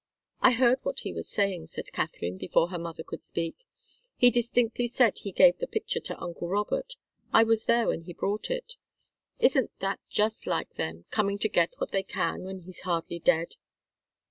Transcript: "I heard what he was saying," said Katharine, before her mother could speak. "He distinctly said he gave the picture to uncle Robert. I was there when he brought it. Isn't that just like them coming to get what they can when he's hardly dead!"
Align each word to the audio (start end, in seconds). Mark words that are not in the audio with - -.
"I 0.39 0.53
heard 0.53 0.79
what 0.81 1.01
he 1.01 1.13
was 1.13 1.29
saying," 1.29 1.67
said 1.67 1.91
Katharine, 1.91 2.39
before 2.39 2.69
her 2.69 2.79
mother 2.79 3.03
could 3.03 3.21
speak. 3.21 3.67
"He 4.17 4.31
distinctly 4.31 4.87
said 4.87 5.19
he 5.19 5.31
gave 5.31 5.59
the 5.59 5.67
picture 5.67 5.99
to 5.99 6.19
uncle 6.19 6.47
Robert. 6.47 6.95
I 7.31 7.43
was 7.43 7.65
there 7.65 7.85
when 7.87 8.01
he 8.01 8.13
brought 8.13 8.49
it. 8.49 8.77
Isn't 9.37 9.69
that 9.77 9.99
just 10.09 10.47
like 10.47 10.73
them 10.73 11.05
coming 11.11 11.37
to 11.37 11.47
get 11.49 11.75
what 11.77 11.91
they 11.91 12.01
can 12.01 12.41
when 12.45 12.61
he's 12.61 12.79
hardly 12.81 13.19
dead!" 13.19 13.57